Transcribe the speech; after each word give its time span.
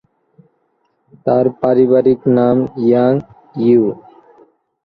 তার 1.25 1.45
পারিবারিক 1.61 2.21
নাম 2.37 2.57
ইয়াং 2.83 3.13
ইউ। 3.65 3.83